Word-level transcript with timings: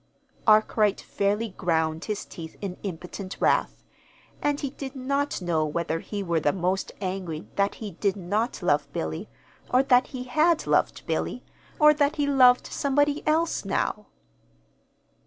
Arkwright 0.47 0.99
fairly 0.99 1.49
ground 1.49 2.05
his 2.05 2.25
teeth 2.25 2.55
in 2.59 2.75
impotent 2.81 3.37
wrath 3.39 3.83
and 4.41 4.59
he 4.59 4.71
did 4.71 4.95
not 4.95 5.43
know 5.43 5.63
whether 5.63 5.99
he 5.99 6.23
were 6.23 6.39
the 6.39 6.51
most 6.51 6.91
angry 6.99 7.47
that 7.55 7.75
he 7.75 7.91
did 7.91 8.15
not 8.15 8.63
love 8.63 8.91
Billy, 8.93 9.29
or 9.69 9.83
that 9.83 10.07
he 10.07 10.23
had 10.23 10.65
loved 10.65 11.05
Billy, 11.05 11.43
or 11.77 11.93
that 11.93 12.15
he 12.15 12.25
loved 12.25 12.65
somebody 12.65 13.21
else 13.27 13.63
now. 13.63 14.07